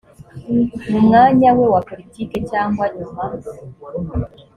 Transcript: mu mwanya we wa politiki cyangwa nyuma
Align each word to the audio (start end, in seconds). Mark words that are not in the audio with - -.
mu 0.89 0.99
mwanya 1.05 1.49
we 1.57 1.65
wa 1.73 1.81
politiki 1.89 2.35
cyangwa 2.51 2.83
nyuma 2.97 3.23